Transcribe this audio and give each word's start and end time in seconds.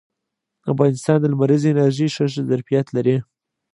افغانستان 0.71 1.17
د 1.21 1.25
لمریزې 1.33 1.69
انرژۍ 1.71 2.07
ښه 2.15 2.25
ظرفیت 2.49 2.87
لري 2.95 3.17